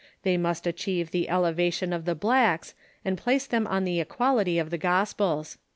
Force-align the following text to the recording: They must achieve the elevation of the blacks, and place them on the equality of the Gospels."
They 0.23 0.35
must 0.35 0.65
achieve 0.65 1.11
the 1.11 1.29
elevation 1.29 1.93
of 1.93 2.05
the 2.05 2.15
blacks, 2.15 2.73
and 3.05 3.19
place 3.19 3.45
them 3.45 3.67
on 3.67 3.83
the 3.83 3.99
equality 3.99 4.57
of 4.57 4.71
the 4.71 4.79
Gospels." 4.79 5.59